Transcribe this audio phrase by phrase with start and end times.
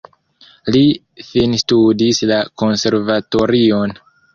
[0.75, 0.81] Li
[1.29, 4.01] finstudis la konservatorion.